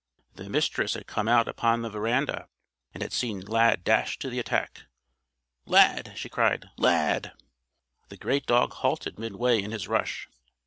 The 0.33 0.49
Mistress 0.49 0.95
had 0.95 1.05
come 1.05 1.27
out 1.27 1.47
upon 1.47 1.83
the 1.83 1.89
veranda 1.91 2.47
and 2.91 3.03
had 3.03 3.13
seen 3.13 3.39
Lad 3.41 3.83
dash 3.83 4.17
to 4.17 4.31
the 4.31 4.39
attack. 4.39 4.85
"Lad!" 5.67 6.13
she 6.15 6.27
cried. 6.27 6.65
"Lad!" 6.75 7.33
The 8.09 8.17
great 8.17 8.47
dog 8.47 8.73
halted 8.73 9.19
midway 9.19 9.61
in 9.61 9.69
his 9.69 9.87
rush. 9.87 10.27